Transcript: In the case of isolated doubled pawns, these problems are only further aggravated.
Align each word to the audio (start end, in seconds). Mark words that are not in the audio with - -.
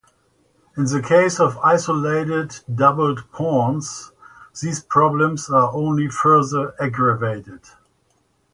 In 0.75 0.85
the 0.85 0.99
case 0.99 1.39
of 1.39 1.59
isolated 1.59 2.61
doubled 2.73 3.31
pawns, 3.31 4.11
these 4.59 4.81
problems 4.81 5.47
are 5.51 5.71
only 5.75 6.09
further 6.09 6.73
aggravated. 6.81 7.61